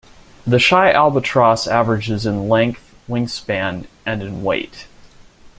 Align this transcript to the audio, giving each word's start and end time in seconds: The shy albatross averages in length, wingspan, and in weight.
The 0.47 0.57
shy 0.57 0.91
albatross 0.91 1.67
averages 1.67 2.25
in 2.25 2.49
length, 2.49 2.95
wingspan, 3.07 3.85
and 4.03 4.23
in 4.23 4.41
weight. 4.43 4.87